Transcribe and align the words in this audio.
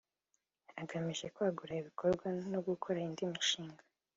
agamije 0.81 1.25
kwagura 1.35 1.73
ibikorwa 1.81 2.27
no 2.51 2.59
gukora 2.67 2.97
indi 3.07 3.23
mishinga 3.31 3.83